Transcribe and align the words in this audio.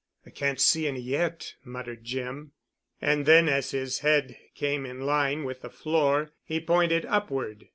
"I 0.25 0.31
can't 0.31 0.59
see 0.59 0.87
any 0.87 0.99
yet," 0.99 1.53
muttered 1.63 2.03
Jim. 2.03 2.53
And 3.03 3.27
then, 3.27 3.47
as 3.47 3.69
his 3.69 3.99
head 3.99 4.35
came 4.55 4.83
in 4.83 5.01
line 5.01 5.43
with 5.43 5.61
the 5.61 5.69
floor, 5.69 6.31
he 6.43 6.59
pointed 6.59 7.05
upward. 7.05 7.69